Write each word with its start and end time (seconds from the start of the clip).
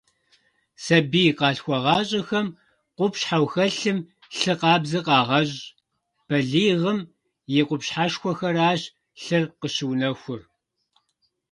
Сабий 0.83 1.31
къалъхуагъащӏэхэм 1.37 2.47
къупщхьэу 2.97 3.45
хэлъым 3.51 3.99
лъы 4.37 4.53
къабзэ 4.59 4.99
къагъэщӏ, 5.05 5.61
балигъым 6.27 6.99
и 7.59 7.61
къупщхьэшхуэхэращ 7.67 8.81
лъыр 9.23 9.43
къыщыунэхур. 9.59 10.41